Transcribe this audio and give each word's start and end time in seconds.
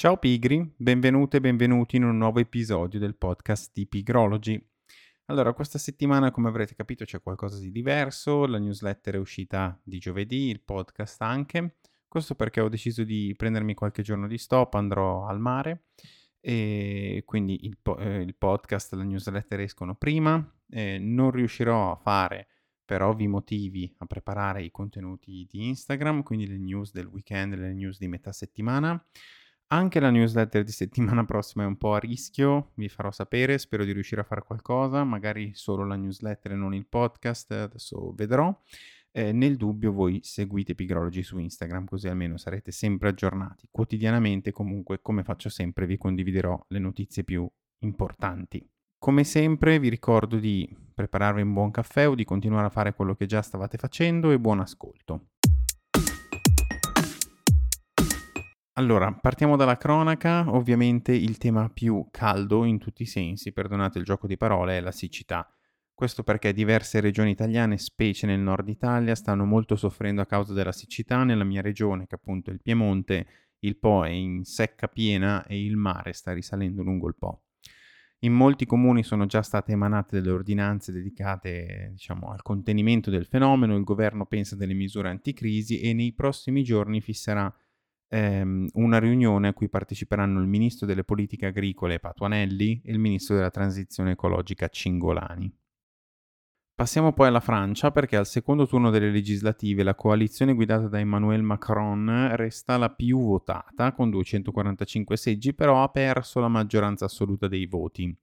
Ciao 0.00 0.16
pigri, 0.16 0.66
benvenute 0.78 1.36
e 1.36 1.40
benvenuti 1.40 1.96
in 1.96 2.04
un 2.04 2.16
nuovo 2.16 2.38
episodio 2.38 2.98
del 2.98 3.16
podcast 3.16 3.70
di 3.74 3.86
Pigrology. 3.86 4.58
Allora, 5.26 5.52
questa 5.52 5.76
settimana, 5.76 6.30
come 6.30 6.48
avrete 6.48 6.74
capito, 6.74 7.04
c'è 7.04 7.20
qualcosa 7.20 7.58
di 7.58 7.70
diverso, 7.70 8.46
la 8.46 8.56
newsletter 8.56 9.16
è 9.16 9.18
uscita 9.18 9.78
di 9.84 9.98
giovedì, 9.98 10.48
il 10.48 10.62
podcast 10.62 11.20
anche. 11.20 11.76
Questo 12.08 12.34
perché 12.34 12.62
ho 12.62 12.70
deciso 12.70 13.04
di 13.04 13.34
prendermi 13.36 13.74
qualche 13.74 14.00
giorno 14.00 14.26
di 14.26 14.38
stop, 14.38 14.72
andrò 14.72 15.26
al 15.26 15.38
mare 15.38 15.88
e 16.40 17.22
quindi 17.26 17.66
il, 17.66 17.76
po- 17.76 17.98
eh, 17.98 18.22
il 18.22 18.34
podcast 18.36 18.94
e 18.94 18.96
la 18.96 19.04
newsletter 19.04 19.60
escono 19.60 19.96
prima. 19.96 20.42
Eh, 20.70 20.96
non 20.98 21.30
riuscirò 21.30 21.92
a 21.92 21.96
fare 21.96 22.48
per 22.86 23.02
ovvi 23.02 23.28
motivi 23.28 23.94
a 23.98 24.06
preparare 24.06 24.62
i 24.62 24.70
contenuti 24.70 25.46
di 25.46 25.68
Instagram, 25.68 26.22
quindi 26.22 26.46
le 26.46 26.56
news 26.56 26.90
del 26.90 27.04
weekend, 27.04 27.54
le 27.54 27.74
news 27.74 27.98
di 27.98 28.08
metà 28.08 28.32
settimana. 28.32 28.98
Anche 29.72 30.00
la 30.00 30.10
newsletter 30.10 30.64
di 30.64 30.72
settimana 30.72 31.22
prossima 31.26 31.62
è 31.62 31.66
un 31.66 31.76
po' 31.76 31.94
a 31.94 31.98
rischio, 31.98 32.72
vi 32.74 32.88
farò 32.88 33.12
sapere, 33.12 33.56
spero 33.56 33.84
di 33.84 33.92
riuscire 33.92 34.20
a 34.20 34.24
fare 34.24 34.42
qualcosa, 34.42 35.04
magari 35.04 35.52
solo 35.54 35.86
la 35.86 35.94
newsletter 35.94 36.52
e 36.52 36.56
non 36.56 36.74
il 36.74 36.86
podcast, 36.86 37.52
adesso 37.52 38.12
vedrò. 38.16 38.52
Eh, 39.12 39.30
nel 39.32 39.56
dubbio 39.56 39.92
voi 39.92 40.20
seguite 40.22 40.74
Pigrology 40.74 41.22
su 41.22 41.38
Instagram 41.38 41.84
così 41.84 42.08
almeno 42.08 42.36
sarete 42.36 42.72
sempre 42.72 43.10
aggiornati. 43.10 43.68
Quotidianamente 43.70 44.50
comunque, 44.50 45.00
come 45.00 45.22
faccio 45.22 45.48
sempre, 45.48 45.86
vi 45.86 45.96
condividerò 45.96 46.64
le 46.68 46.78
notizie 46.80 47.22
più 47.22 47.48
importanti. 47.84 48.68
Come 48.98 49.22
sempre 49.22 49.78
vi 49.78 49.88
ricordo 49.88 50.36
di 50.38 50.68
prepararvi 50.94 51.42
un 51.42 51.52
buon 51.52 51.70
caffè 51.70 52.08
o 52.08 52.16
di 52.16 52.24
continuare 52.24 52.66
a 52.66 52.70
fare 52.70 52.92
quello 52.92 53.14
che 53.14 53.26
già 53.26 53.40
stavate 53.40 53.78
facendo 53.78 54.32
e 54.32 54.40
buon 54.40 54.58
ascolto. 54.58 55.29
Allora, 58.80 59.12
partiamo 59.12 59.56
dalla 59.56 59.76
cronaca. 59.76 60.50
Ovviamente 60.54 61.12
il 61.12 61.36
tema 61.36 61.68
più 61.68 62.06
caldo 62.10 62.64
in 62.64 62.78
tutti 62.78 63.02
i 63.02 63.06
sensi, 63.06 63.52
perdonate 63.52 63.98
il 63.98 64.06
gioco 64.06 64.26
di 64.26 64.38
parole, 64.38 64.78
è 64.78 64.80
la 64.80 64.90
siccità. 64.90 65.46
Questo 65.92 66.22
perché 66.22 66.54
diverse 66.54 66.98
regioni 67.00 67.30
italiane, 67.30 67.76
specie 67.76 68.26
nel 68.26 68.40
nord 68.40 68.66
Italia, 68.70 69.14
stanno 69.14 69.44
molto 69.44 69.76
soffrendo 69.76 70.22
a 70.22 70.26
causa 70.26 70.54
della 70.54 70.72
siccità. 70.72 71.24
Nella 71.24 71.44
mia 71.44 71.60
regione, 71.60 72.06
che 72.06 72.14
appunto 72.14 72.48
è 72.48 72.54
il 72.54 72.62
Piemonte, 72.62 73.26
il 73.58 73.76
Po 73.76 74.02
è 74.02 74.08
in 74.08 74.44
secca 74.44 74.88
piena 74.88 75.44
e 75.44 75.62
il 75.62 75.76
mare 75.76 76.14
sta 76.14 76.32
risalendo 76.32 76.82
lungo 76.82 77.06
il 77.06 77.16
Po. 77.18 77.42
In 78.20 78.32
molti 78.32 78.64
comuni 78.64 79.02
sono 79.02 79.26
già 79.26 79.42
state 79.42 79.72
emanate 79.72 80.16
delle 80.16 80.32
ordinanze 80.32 80.90
dedicate 80.90 81.88
diciamo, 81.90 82.30
al 82.30 82.40
contenimento 82.40 83.10
del 83.10 83.26
fenomeno, 83.26 83.76
il 83.76 83.84
governo 83.84 84.24
pensa 84.24 84.56
delle 84.56 84.72
misure 84.72 85.10
anticrisi 85.10 85.80
e 85.80 85.92
nei 85.92 86.14
prossimi 86.14 86.62
giorni 86.62 87.02
fisserà 87.02 87.54
ehm, 88.10 88.68
una 88.74 88.98
riunione 88.98 89.48
a 89.48 89.54
cui 89.54 89.68
parteciperanno 89.68 90.40
il 90.40 90.46
ministro 90.46 90.86
delle 90.86 91.04
politiche 91.04 91.46
agricole 91.46 92.00
Patuanelli 92.00 92.82
e 92.84 92.92
il 92.92 92.98
ministro 92.98 93.36
della 93.36 93.50
transizione 93.50 94.12
ecologica 94.12 94.68
Cingolani. 94.68 95.50
Passiamo 96.74 97.12
poi 97.12 97.28
alla 97.28 97.40
Francia 97.40 97.90
perché 97.90 98.16
al 98.16 98.26
secondo 98.26 98.66
turno 98.66 98.88
delle 98.88 99.10
legislative 99.10 99.82
la 99.82 99.94
coalizione 99.94 100.54
guidata 100.54 100.88
da 100.88 100.98
Emmanuel 100.98 101.42
Macron 101.42 102.30
resta 102.36 102.78
la 102.78 102.88
più 102.88 103.20
votata 103.20 103.92
con 103.92 104.08
245 104.08 105.16
seggi, 105.16 105.52
però 105.52 105.82
ha 105.82 105.88
perso 105.88 106.40
la 106.40 106.48
maggioranza 106.48 107.04
assoluta 107.04 107.48
dei 107.48 107.66
voti. 107.66 108.16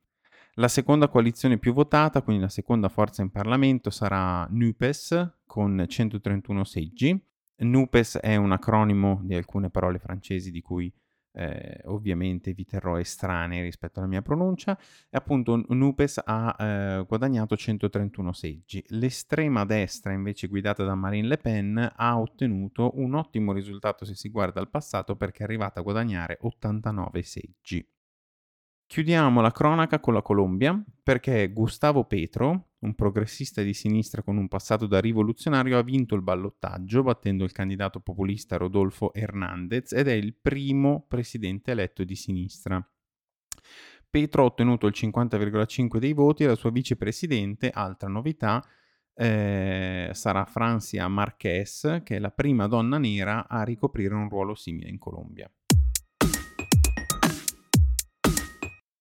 La 0.55 0.67
seconda 0.69 1.07
coalizione 1.07 1.59
più 1.59 1.71
votata, 1.71 2.23
quindi 2.23 2.41
la 2.41 2.49
seconda 2.49 2.89
forza 2.89 3.21
in 3.21 3.29
Parlamento, 3.29 3.91
sarà 3.91 4.47
NUPES 4.49 5.41
con 5.45 5.85
131 5.87 6.63
seggi. 6.63 7.23
NUPES 7.57 8.19
è 8.19 8.35
un 8.35 8.51
acronimo 8.51 9.19
di 9.23 9.35
alcune 9.35 9.69
parole 9.69 9.99
francesi 9.99 10.51
di 10.51 10.61
cui 10.61 10.93
eh, 11.37 11.81
ovviamente 11.85 12.53
vi 12.53 12.65
terrò 12.65 12.97
estranei 12.97 13.61
rispetto 13.61 13.99
alla 13.99 14.07
mia 14.07 14.23
pronuncia, 14.23 14.77
e 15.09 15.17
appunto 15.17 15.63
Nupes 15.67 16.19
ha 16.23 16.55
eh, 16.57 17.05
guadagnato 17.07 17.55
131 17.55 18.33
seggi. 18.33 18.83
L'estrema 18.89 19.63
destra, 19.63 20.13
invece 20.13 20.47
guidata 20.47 20.83
da 20.83 20.95
Marine 20.95 21.27
Le 21.27 21.37
Pen, 21.37 21.93
ha 21.95 22.19
ottenuto 22.19 22.91
un 22.95 23.13
ottimo 23.13 23.53
risultato 23.53 24.03
se 24.03 24.15
si 24.15 24.29
guarda 24.29 24.59
al 24.59 24.69
passato 24.69 25.15
perché 25.15 25.41
è 25.41 25.43
arrivata 25.43 25.79
a 25.79 25.83
guadagnare 25.83 26.39
89 26.41 27.21
seggi. 27.21 27.87
Chiudiamo 28.87 29.41
la 29.41 29.51
cronaca 29.51 29.99
con 29.99 30.13
la 30.13 30.21
Colombia 30.21 30.81
perché 31.03 31.51
Gustavo 31.51 32.05
Petro, 32.05 32.66
un 32.79 32.93
progressista 32.93 33.61
di 33.61 33.73
sinistra 33.73 34.21
con 34.21 34.37
un 34.37 34.47
passato 34.47 34.85
da 34.85 34.99
rivoluzionario, 34.99 35.77
ha 35.77 35.83
vinto 35.83 36.15
il 36.15 36.21
ballottaggio 36.21 37.03
battendo 37.03 37.43
il 37.43 37.51
candidato 37.51 37.99
populista 37.99 38.57
Rodolfo 38.57 39.13
Hernández 39.13 39.93
ed 39.93 40.07
è 40.07 40.13
il 40.13 40.35
primo 40.35 41.05
presidente 41.07 41.71
eletto 41.71 42.03
di 42.03 42.15
sinistra. 42.15 42.85
Petro 44.09 44.43
ha 44.43 44.45
ottenuto 44.45 44.87
il 44.87 44.93
50,5 44.95 45.97
dei 45.97 46.13
voti 46.13 46.43
e 46.43 46.47
la 46.47 46.55
sua 46.55 46.71
vicepresidente, 46.71 47.69
altra 47.69 48.07
novità, 48.07 48.63
eh, 49.13 50.11
sarà 50.13 50.45
Francia 50.45 51.07
Marquez, 51.07 52.01
che 52.03 52.15
è 52.15 52.19
la 52.19 52.31
prima 52.31 52.67
donna 52.67 52.97
nera 52.97 53.47
a 53.47 53.63
ricoprire 53.63 54.13
un 54.13 54.29
ruolo 54.29 54.55
simile 54.55 54.89
in 54.89 54.99
Colombia. 54.99 55.51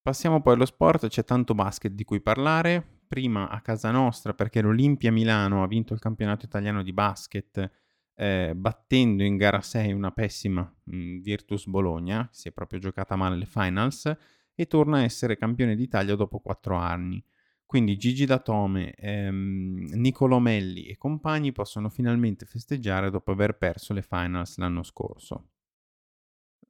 Passiamo 0.02 0.40
poi 0.40 0.54
allo 0.54 0.66
sport, 0.66 1.08
c'è 1.08 1.24
tanto 1.24 1.54
basket 1.54 1.92
di 1.92 2.04
cui 2.04 2.20
parlare. 2.20 2.95
Prima 3.06 3.48
a 3.48 3.60
casa 3.60 3.90
nostra 3.90 4.34
perché 4.34 4.60
l'Olimpia 4.60 5.12
Milano 5.12 5.62
ha 5.62 5.66
vinto 5.66 5.94
il 5.94 6.00
campionato 6.00 6.44
italiano 6.44 6.82
di 6.82 6.92
basket 6.92 7.70
eh, 8.16 8.54
battendo 8.56 9.22
in 9.22 9.36
gara 9.36 9.60
6 9.60 9.92
una 9.92 10.10
pessima 10.10 10.62
mh, 10.84 10.96
mm, 10.96 11.20
Virtus 11.20 11.66
Bologna, 11.66 12.28
si 12.32 12.48
è 12.48 12.52
proprio 12.52 12.78
giocata 12.78 13.14
male 13.14 13.36
le 13.36 13.46
finals 13.46 14.16
e 14.54 14.66
torna 14.66 14.98
a 14.98 15.02
essere 15.02 15.36
campione 15.36 15.76
d'Italia 15.76 16.16
dopo 16.16 16.40
4 16.40 16.76
anni. 16.76 17.22
Quindi 17.66 17.96
Gigi 17.96 18.24
Datome, 18.24 18.94
ehm, 18.94 19.90
Nicolo 19.94 20.38
Melli 20.38 20.86
e 20.86 20.96
compagni 20.96 21.52
possono 21.52 21.90
finalmente 21.90 22.46
festeggiare 22.46 23.10
dopo 23.10 23.32
aver 23.32 23.58
perso 23.58 23.92
le 23.92 24.02
finals 24.02 24.56
l'anno 24.56 24.82
scorso. 24.82 25.48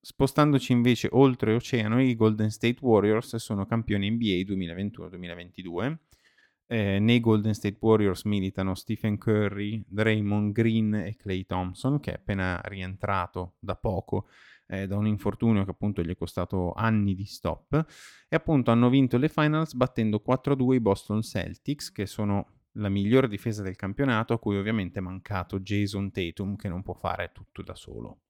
Spostandoci 0.01 0.73
invece 0.73 1.09
oltre 1.13 1.55
oceano, 1.55 2.01
i 2.01 2.15
Golden 2.15 2.51
State 2.51 2.79
Warriors 2.81 3.37
sono 3.37 3.67
campioni 3.67 4.11
NBA 4.11 4.53
2021-2022. 4.53 5.97
Eh, 6.69 6.99
nei 6.99 7.21
Golden 7.21 7.55
State 7.55 7.79
Warriors 7.81 8.25
militano 8.25 8.75
Stephen 8.75 9.19
Curry, 9.19 9.85
Draymond 9.87 10.53
Green 10.53 10.95
e 10.95 11.15
Clay 11.17 11.47
Thompson, 11.47 12.01
che 12.01 12.11
è 12.11 12.15
appena 12.15 12.61
rientrato 12.65 13.55
da 13.61 13.77
poco 13.77 14.27
eh, 14.69 14.87
da 14.87 14.97
un 14.97 15.07
infortunio 15.07 15.65
che 15.65 15.71
appunto 15.71 16.03
gli 16.03 16.11
è 16.11 16.17
costato 16.17 16.73
anni 16.73 17.15
di 17.15 17.25
stop. 17.25 17.85
E 18.29 18.37
appunto 18.37 18.71
hanno 18.71 18.89
vinto 18.89 19.17
le 19.17 19.29
finals 19.29 19.75
battendo 19.75 20.23
4-2 20.27 20.75
i 20.75 20.81
Boston 20.81 21.23
Celtics, 21.23 21.93
che 21.93 22.07
sono 22.07 22.55
la 22.73 22.89
migliore 22.89 23.29
difesa 23.29 23.63
del 23.63 23.77
campionato, 23.77 24.35
a 24.35 24.39
cui 24.39 24.57
ovviamente 24.57 24.99
è 24.99 25.03
mancato 25.03 25.61
Jason 25.61 26.11
Tatum, 26.11 26.57
che 26.57 26.69
non 26.69 26.83
può 26.83 26.95
fare 26.95 27.31
tutto 27.33 27.63
da 27.63 27.75
solo. 27.75 28.21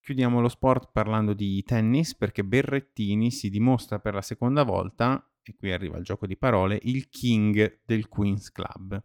Chiudiamo 0.00 0.40
lo 0.40 0.48
sport 0.48 0.90
parlando 0.92 1.32
di 1.32 1.62
tennis 1.64 2.14
perché 2.14 2.44
Berrettini 2.44 3.32
si 3.32 3.50
dimostra 3.50 3.98
per 3.98 4.14
la 4.14 4.22
seconda 4.22 4.62
volta, 4.62 5.28
e 5.50 5.56
qui 5.56 5.72
arriva 5.72 5.96
il 5.98 6.04
gioco 6.04 6.26
di 6.26 6.36
parole, 6.36 6.78
il 6.82 7.08
king 7.08 7.80
del 7.84 8.08
Queen's 8.08 8.50
Club. 8.50 9.02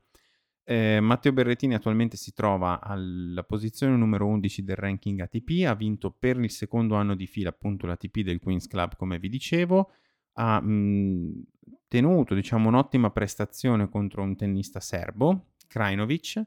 Eh, 0.63 0.99
Matteo 0.99 1.33
Berrettini 1.33 1.73
attualmente 1.73 2.17
si 2.17 2.33
trova 2.33 2.79
alla 2.81 3.43
posizione 3.43 3.95
numero 3.95 4.27
11 4.27 4.63
del 4.63 4.75
ranking 4.75 5.19
ATP, 5.19 5.65
ha 5.65 5.75
vinto 5.75 6.11
per 6.11 6.37
il 6.37 6.51
secondo 6.51 6.95
anno 6.95 7.15
di 7.15 7.27
fila 7.27 7.49
appunto 7.49 7.87
l'ATP 7.87 8.19
del 8.19 8.39
Queen's 8.39 8.67
Club 8.67 8.95
come 8.95 9.19
vi 9.19 9.27
dicevo, 9.27 9.91
ha 10.33 10.61
mh, 10.61 11.43
tenuto 11.87 12.35
diciamo 12.35 12.69
un'ottima 12.69 13.09
prestazione 13.09 13.89
contro 13.89 14.21
un 14.21 14.35
tennista 14.35 14.79
serbo, 14.79 15.53
Krajinovic, 15.67 16.43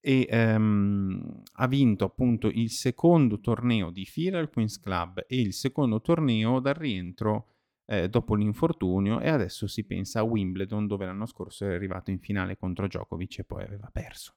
e 0.00 0.26
ehm, 0.28 1.42
ha 1.54 1.66
vinto 1.66 2.04
appunto 2.04 2.48
il 2.48 2.70
secondo 2.70 3.40
torneo 3.40 3.90
di 3.90 4.04
fila 4.04 4.38
al 4.38 4.50
Queen's 4.50 4.80
Club 4.80 5.24
e 5.26 5.40
il 5.40 5.52
secondo 5.52 6.00
torneo 6.00 6.60
dal 6.60 6.74
rientro 6.74 7.46
eh, 7.90 8.08
dopo 8.08 8.34
l'infortunio 8.34 9.18
e 9.20 9.30
adesso 9.30 9.66
si 9.66 9.84
pensa 9.84 10.20
a 10.20 10.22
Wimbledon 10.22 10.86
dove 10.86 11.06
l'anno 11.06 11.24
scorso 11.24 11.64
è 11.64 11.72
arrivato 11.72 12.10
in 12.10 12.18
finale 12.18 12.58
contro 12.58 12.86
Djokovic 12.86 13.38
e 13.38 13.44
poi 13.44 13.64
aveva 13.64 13.88
perso. 13.90 14.34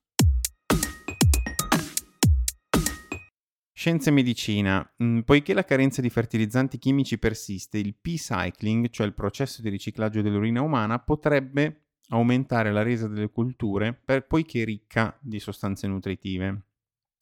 Scienza 3.74 4.10
e 4.10 4.14
medicina. 4.14 4.94
Mm, 5.04 5.20
poiché 5.22 5.54
la 5.54 5.66
carenza 5.66 6.02
di 6.02 6.10
fertilizzanti 6.10 6.78
chimici 6.78 7.18
persiste, 7.18 7.78
il 7.78 7.96
P-cycling, 8.00 8.90
cioè 8.90 9.08
il 9.08 9.14
processo 9.14 9.62
di 9.62 9.70
riciclaggio 9.70 10.22
dell'urina 10.22 10.62
umana, 10.62 11.00
potrebbe 11.00 11.86
aumentare 12.10 12.72
la 12.72 12.84
resa 12.84 13.08
delle 13.08 13.32
culture 13.32 13.94
per, 13.94 14.28
poiché 14.28 14.64
ricca 14.64 15.18
di 15.20 15.40
sostanze 15.40 15.88
nutritive. 15.88 16.62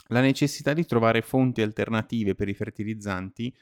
La 0.07 0.21
necessità 0.21 0.73
di 0.73 0.85
trovare 0.85 1.21
fonti 1.21 1.61
alternative 1.61 2.35
per 2.35 2.49
i 2.49 2.53
fertilizzanti 2.53 3.55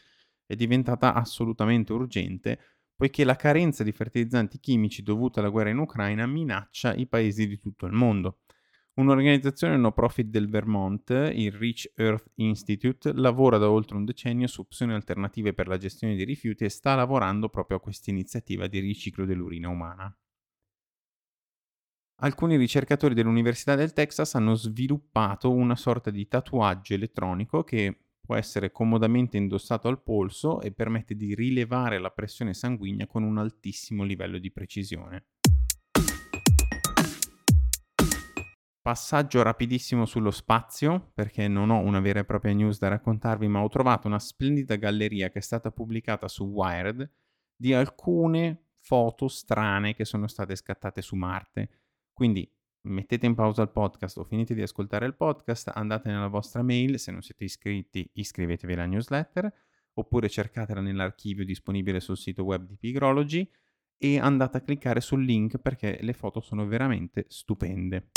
è 0.48 0.56
diventata 0.56 1.14
assolutamente 1.14 1.94
urgente 1.94 2.60
poiché 2.98 3.24
la 3.24 3.36
carenza 3.36 3.84
di 3.84 3.92
fertilizzanti 3.92 4.60
chimici 4.60 5.04
dovuta 5.04 5.40
alla 5.40 5.50
guerra 5.50 5.70
in 5.70 5.78
Ucraina 5.78 6.26
minaccia 6.26 6.96
i 6.96 7.06
paesi 7.06 7.48
di 7.48 7.60
tutto 7.60 7.86
il 7.86 7.94
mondo. 7.94 8.40
Un'organizzazione 8.96 9.78
no 9.78 9.92
profit 9.92 10.26
del 10.26 10.50
Vermont, 10.50 11.12
il 11.12 11.52
Rich 11.52 11.92
Earth 11.96 12.32
Institute, 12.38 13.14
lavora 13.14 13.60
da 13.60 13.70
oltre 13.70 13.96
un 13.96 14.06
decennio 14.06 14.48
su 14.48 14.62
opzioni 14.62 14.94
alternative 14.94 15.54
per 15.54 15.68
la 15.68 15.78
gestione 15.78 16.16
dei 16.16 16.26
rifiuti 16.26 16.64
e 16.64 16.70
sta 16.70 16.96
lavorando 16.96 17.50
proprio 17.50 17.78
a 17.78 17.80
questa 17.80 18.10
iniziativa 18.10 18.66
di 18.66 18.80
riciclo 18.80 19.26
dell'urina 19.26 19.70
umana. 19.70 20.12
Alcuni 22.22 22.58
ricercatori 22.58 23.14
dell'Università 23.14 23.76
del 23.76 23.94
Texas 23.94 24.34
hanno 24.34 24.56
sviluppato 24.56 25.52
una 25.52 25.76
sorta 25.76 26.10
di 26.10 26.28
tatuaggio 26.28 26.96
elettronico 26.96 27.64
che 27.64 28.07
può 28.28 28.36
essere 28.36 28.74
comodamente 28.74 29.38
indossato 29.38 29.88
al 29.88 30.04
polso 30.04 30.60
e 30.60 30.74
permette 30.74 31.16
di 31.16 31.34
rilevare 31.34 31.98
la 31.98 32.12
pressione 32.12 32.54
sanguigna 32.54 33.08
con 33.08 33.24
un 33.24 33.38
altissimo 33.38 34.04
livello 34.04 34.38
di 34.38 34.52
precisione. 34.52 35.28
Passaggio 38.82 39.42
rapidissimo 39.44 40.06
sullo 40.06 40.32
spazio, 40.32 41.12
perché 41.14 41.48
non 41.48 41.70
ho 41.70 41.80
una 41.80 42.02
vera 42.02 42.20
e 42.20 42.26
propria 42.26 42.52
news 42.52 42.80
da 42.80 42.90
raccontarvi, 42.90 43.48
ma 43.48 43.64
ho 43.64 43.70
trovato 43.70 44.08
una 44.08 44.20
splendida 44.20 44.76
galleria 44.76 45.30
che 45.30 45.40
è 45.40 45.42
stata 45.42 45.72
pubblicata 45.72 46.28
su 46.28 46.44
Wired 46.44 47.10
di 47.56 47.74
alcune 47.74 48.72
foto 48.82 49.30
strane 49.30 49.94
che 49.94 50.04
sono 50.04 50.28
state 50.28 50.54
scattate 50.58 51.02
su 51.02 51.16
Marte. 51.16 51.70
Quindi 52.12 52.50
mettete 52.88 53.26
in 53.26 53.36
pausa 53.36 53.62
il 53.62 53.70
podcast 53.70 54.18
o 54.18 54.24
finite 54.24 54.54
di 54.54 54.62
ascoltare 54.62 55.06
il 55.06 55.16
podcast, 55.16 55.72
andate 55.74 56.10
nella 56.10 56.28
vostra 56.28 56.64
mail, 56.64 57.00
se 57.00 57.12
non 57.12 57.22
siete 57.22 57.44
iscritti 57.44 58.10
iscrivetevi 58.14 58.74
alla 58.74 58.86
newsletter, 58.86 59.54
oppure 59.94 60.30
cercatela 60.30 60.82
nell'archivio 60.82 61.46
disponibile 61.46 62.00
sul 62.00 62.18
sito 62.18 62.44
web 62.44 62.66
di 62.66 62.78
Pigrology 62.78 63.50
e 63.98 64.20
andate 64.20 64.58
a 64.58 64.62
cliccare 64.62 65.02
sul 65.02 65.24
link 65.24 65.58
perché 65.58 66.00
le 66.02 66.14
foto 66.14 66.40
sono 66.40 66.66
veramente 66.66 67.26
stupende. 67.28 68.10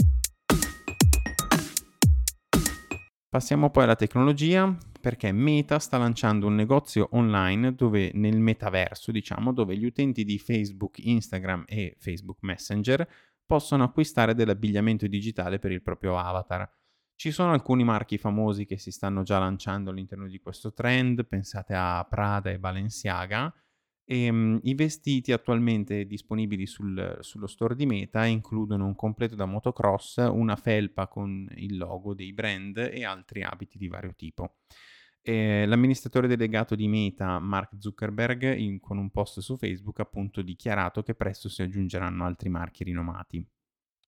Passiamo 3.28 3.70
poi 3.70 3.84
alla 3.84 3.94
tecnologia 3.94 4.76
perché 5.00 5.30
Meta 5.32 5.78
sta 5.78 5.98
lanciando 5.98 6.48
un 6.48 6.56
negozio 6.56 7.08
online 7.12 7.74
dove 7.74 8.10
nel 8.14 8.40
metaverso, 8.40 9.12
diciamo, 9.12 9.52
dove 9.52 9.76
gli 9.76 9.84
utenti 9.84 10.24
di 10.24 10.38
Facebook, 10.38 10.98
Instagram 10.98 11.64
e 11.66 11.94
Facebook 11.98 12.38
Messenger 12.42 13.08
possono 13.50 13.82
acquistare 13.82 14.32
dell'abbigliamento 14.32 15.08
digitale 15.08 15.58
per 15.58 15.72
il 15.72 15.82
proprio 15.82 16.16
avatar. 16.16 16.72
Ci 17.16 17.32
sono 17.32 17.50
alcuni 17.50 17.82
marchi 17.82 18.16
famosi 18.16 18.64
che 18.64 18.78
si 18.78 18.92
stanno 18.92 19.24
già 19.24 19.40
lanciando 19.40 19.90
all'interno 19.90 20.28
di 20.28 20.38
questo 20.38 20.72
trend, 20.72 21.26
pensate 21.26 21.74
a 21.74 22.06
Prada 22.08 22.50
e 22.50 22.60
Balenciaga, 22.60 23.52
e, 24.04 24.28
um, 24.28 24.60
I 24.62 24.74
vestiti 24.74 25.32
attualmente 25.32 26.06
disponibili 26.06 26.64
sul, 26.64 27.18
sullo 27.22 27.48
store 27.48 27.74
di 27.74 27.86
Meta 27.86 28.24
includono 28.24 28.86
un 28.86 28.94
completo 28.94 29.34
da 29.34 29.46
motocross, 29.46 30.18
una 30.30 30.54
felpa 30.54 31.08
con 31.08 31.48
il 31.56 31.76
logo 31.76 32.14
dei 32.14 32.32
brand 32.32 32.76
e 32.76 33.04
altri 33.04 33.42
abiti 33.42 33.78
di 33.78 33.88
vario 33.88 34.14
tipo. 34.14 34.58
E 35.22 35.66
l'amministratore 35.66 36.26
delegato 36.26 36.74
di 36.74 36.88
Meta, 36.88 37.38
Mark 37.38 37.72
Zuckerberg, 37.78 38.56
in, 38.56 38.80
con 38.80 38.96
un 38.98 39.10
post 39.10 39.40
su 39.40 39.56
Facebook 39.56 40.00
ha 40.00 40.04
appunto 40.04 40.42
dichiarato 40.42 41.02
che 41.02 41.14
presto 41.14 41.48
si 41.48 41.62
aggiungeranno 41.62 42.24
altri 42.24 42.48
marchi 42.48 42.84
rinomati. 42.84 43.46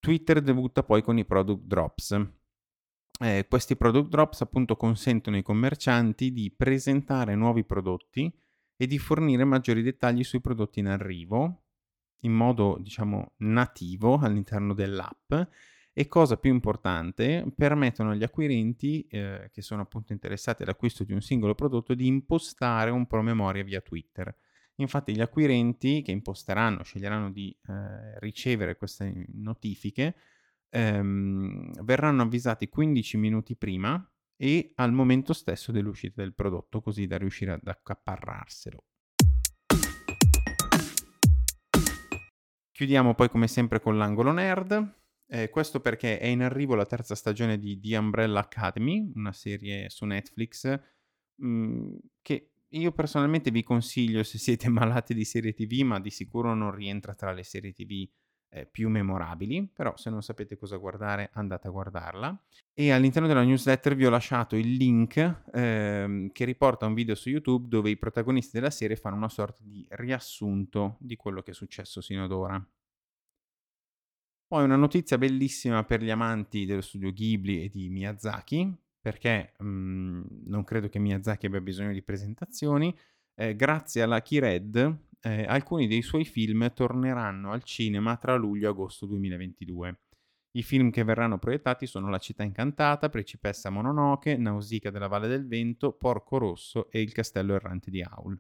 Twitter 0.01 0.41
debutta 0.41 0.83
poi 0.83 1.03
con 1.03 1.19
i 1.19 1.25
product 1.25 1.65
drops. 1.65 2.27
Eh, 3.21 3.47
questi 3.49 3.77
product 3.77 4.09
drops 4.09 4.41
appunto 4.41 4.75
consentono 4.75 5.37
ai 5.37 5.43
commercianti 5.43 6.33
di 6.33 6.51
presentare 6.51 7.35
nuovi 7.35 7.65
prodotti 7.65 8.33
e 8.77 8.87
di 8.87 8.99
fornire 8.99 9.45
maggiori 9.45 9.83
dettagli 9.83 10.25
sui 10.25 10.41
prodotti 10.41 10.81
in 10.81 10.89
arrivo 10.89 11.63
in 12.25 12.33
modo, 12.33 12.79
diciamo, 12.81 13.35
nativo 13.39 14.19
all'interno 14.19 14.75
dell'app 14.75 15.35
e 15.95 16.09
cosa 16.09 16.39
più 16.39 16.51
importante, 16.51 17.45
permettono 17.55 18.11
agli 18.11 18.23
acquirenti 18.23 19.07
eh, 19.09 19.51
che 19.53 19.61
sono 19.61 19.83
appunto 19.83 20.13
interessati 20.13 20.63
all'acquisto 20.63 21.05
di 21.05 21.13
un 21.13 21.21
singolo 21.21 21.55
prodotto 21.55 21.95
di 21.95 22.07
impostare 22.07 22.91
un 22.91 23.07
promemoria 23.07 23.63
via 23.63 23.81
Twitter. 23.81 24.35
Infatti 24.77 25.15
gli 25.15 25.21
acquirenti 25.21 26.01
che 26.01 26.11
imposteranno, 26.13 26.83
sceglieranno 26.83 27.31
di 27.31 27.55
eh, 27.69 28.19
ricevere 28.21 28.77
queste 28.77 29.27
notifiche, 29.35 30.17
ehm, 30.71 31.85
verranno 31.85 32.23
avvisati 32.23 32.69
15 32.71 33.19
minuti 33.19 33.55
prima 33.55 34.05
e 34.35 34.73
al 34.77 34.93
momento 34.93 35.35
stesso 35.35 35.73
dell'uscita 35.73 36.23
del 36.23 36.35
prodotto, 36.35 36.81
così 36.81 37.07
da 37.07 37.19
riuscire 37.19 37.53
ad 37.53 37.67
accaparrarselo. 37.67 38.85
Chiudiamo 42.73 43.15
poi 43.15 43.29
come 43.29 43.47
sempre 43.47 43.79
con 43.81 43.99
l'angolo 43.99 44.33
nerd. 44.33 45.02
Eh, 45.35 45.49
questo 45.49 45.81
perché 45.81 46.19
è 46.19 46.27
in 46.27 46.43
arrivo 46.43 46.75
la 46.75 46.85
terza 46.85 47.15
stagione 47.15 47.59
di 47.59 47.81
The 47.81 47.97
Umbrella 47.97 48.41
Academy, 48.41 49.11
una 49.15 49.33
serie 49.33 49.89
su 49.89 50.05
Netflix 50.05 50.79
mh, 51.37 51.47
mm, 51.47 51.95
che 52.21 52.51
io 52.69 52.93
personalmente 52.93 53.51
vi 53.51 53.63
consiglio 53.63 54.23
se 54.25 54.37
siete 54.37 54.69
malati 54.71 55.15
di 55.15 55.25
serie 55.25 55.55
TV, 55.55 55.85
ma 55.85 56.01
di 56.01 56.11
sicuro 56.11 56.53
non 56.53 56.75
rientra 56.75 57.15
tra 57.15 57.33
le 57.33 57.45
serie 57.45 57.73
TV 57.73 58.07
eh, 58.51 58.67
più 58.67 58.91
memorabili, 58.91 59.71
però 59.73 59.97
se 59.97 60.11
non 60.11 60.23
sapete 60.23 60.59
cosa 60.59 60.77
guardare 60.77 61.31
andate 61.33 61.67
a 61.67 61.71
guardarla. 61.71 62.45
E 62.75 62.91
all'interno 62.91 63.27
della 63.27 63.43
newsletter 63.43 63.95
vi 63.95 64.05
ho 64.05 64.11
lasciato 64.11 64.55
il 64.55 64.75
link 64.75 65.45
ehm, 65.51 66.31
che 66.31 66.45
riporta 66.45 66.85
un 66.85 66.93
video 66.93 67.15
su 67.15 67.31
YouTube 67.31 67.69
dove 67.69 67.89
i 67.89 67.97
protagonisti 67.97 68.51
della 68.59 68.69
serie 68.69 68.97
fanno 68.97 69.17
una 69.17 69.31
sorta 69.31 69.63
di 69.65 69.87
riassunto 69.93 70.99
di 71.01 71.17
quello 71.17 71.41
che 71.41 71.53
è 71.53 71.55
successo 71.55 72.03
sino 72.03 72.25
ad 72.25 72.33
ora. 72.33 72.63
Poi 74.53 74.65
una 74.65 74.77
notizia 74.77 75.17
bellissima 75.17 75.83
per 75.83 76.03
gli 76.03 76.11
amanti 76.11 76.67
dello 76.67 76.83
studio 76.83 77.11
Ghibli 77.11 77.65
e 77.65 77.71
di 77.71 77.89
Miyazaki, 77.89 78.71
perché 79.01 79.55
mh, 79.57 79.65
mhmm, 79.65 80.25
non 80.45 80.63
credo 80.63 80.91
che 80.91 80.99
Miyazaki 80.99 81.47
abbia 81.47 81.63
bisogno 81.63 81.91
di 81.91 82.03
presentazioni. 82.03 82.95
Eh, 83.35 83.57
grazie 83.57 84.03
alla 84.03 84.21
Keyred, 84.21 84.99
eh, 85.23 85.45
alcuni 85.45 85.87
dei 85.87 86.03
suoi 86.03 86.27
film 86.27 86.71
torneranno 86.75 87.51
al 87.51 87.63
cinema 87.63 88.19
tra 88.19 88.35
luglio 88.35 88.67
e 88.67 88.71
agosto 88.73 89.07
2022. 89.07 90.01
I 90.51 90.63
film 90.63 90.91
che 90.91 91.03
verranno 91.03 91.39
proiettati 91.39 91.87
sono 91.87 92.11
La 92.11 92.19
città 92.19 92.43
incantata, 92.43 93.09
Principessa 93.09 93.71
Mononoke, 93.71 94.37
Nausicaa 94.37 94.91
della 94.91 95.09
Valle 95.09 95.29
del 95.29 95.49
Vento, 95.49 95.93
Porco 95.93 96.37
Rosso 96.37 96.91
e 96.91 97.01
Il 97.01 97.13
castello 97.13 97.55
errante 97.55 97.91
di 97.91 98.03
Aul. 98.03 98.39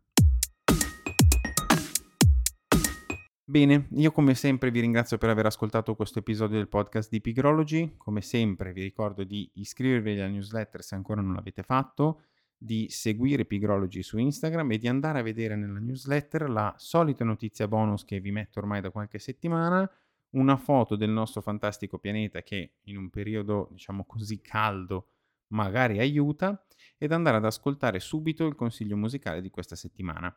Bene, 3.44 3.88
io 3.96 4.12
come 4.12 4.34
sempre 4.34 4.70
vi 4.70 4.78
ringrazio 4.78 5.18
per 5.18 5.28
aver 5.28 5.46
ascoltato 5.46 5.96
questo 5.96 6.20
episodio 6.20 6.58
del 6.58 6.68
podcast 6.68 7.10
di 7.10 7.20
Pigrology. 7.20 7.96
Come 7.96 8.20
sempre 8.20 8.72
vi 8.72 8.82
ricordo 8.82 9.24
di 9.24 9.50
iscrivervi 9.54 10.12
alla 10.12 10.28
newsletter 10.28 10.80
se 10.80 10.94
ancora 10.94 11.20
non 11.20 11.34
l'avete 11.34 11.64
fatto 11.64 12.22
di 12.56 12.86
seguire 12.88 13.44
Pigrology 13.44 14.00
su 14.02 14.16
Instagram 14.18 14.70
e 14.70 14.78
di 14.78 14.86
andare 14.86 15.18
a 15.18 15.22
vedere 15.22 15.56
nella 15.56 15.80
newsletter 15.80 16.48
la 16.48 16.72
solita 16.78 17.24
notizia 17.24 17.66
bonus 17.66 18.04
che 18.04 18.20
vi 18.20 18.30
metto 18.30 18.60
ormai 18.60 18.80
da 18.80 18.90
qualche 18.90 19.18
settimana, 19.18 19.90
una 20.30 20.56
foto 20.56 20.94
del 20.94 21.10
nostro 21.10 21.40
fantastico 21.40 21.98
pianeta 21.98 22.42
che 22.42 22.74
in 22.82 22.96
un 22.96 23.10
periodo 23.10 23.68
diciamo 23.72 24.04
così 24.04 24.40
caldo 24.40 25.08
magari 25.48 25.98
aiuta 25.98 26.64
ed 26.96 27.10
andare 27.10 27.38
ad 27.38 27.44
ascoltare 27.44 27.98
subito 27.98 28.46
il 28.46 28.54
consiglio 28.54 28.96
musicale 28.96 29.40
di 29.40 29.50
questa 29.50 29.74
settimana. 29.74 30.32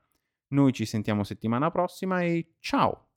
Noi 0.49 0.73
ci 0.73 0.85
sentiamo 0.85 1.23
settimana 1.23 1.71
prossima 1.71 2.21
e 2.21 2.55
ciao! 2.59 3.07